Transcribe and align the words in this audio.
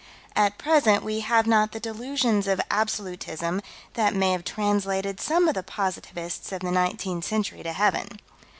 At 0.35 0.57
present 0.57 1.03
we 1.03 1.19
have 1.19 1.45
not 1.45 1.73
the 1.73 1.79
delusions 1.79 2.47
of 2.47 2.59
Absolutism 2.71 3.61
that 3.93 4.15
may 4.15 4.31
have 4.31 4.43
translated 4.43 5.19
some 5.21 5.47
of 5.47 5.53
the 5.53 5.61
positivists 5.61 6.51
of 6.51 6.61
the 6.61 6.71
nineteenth 6.71 7.23
century 7.23 7.61
to 7.61 7.71
heaven. 7.71 8.17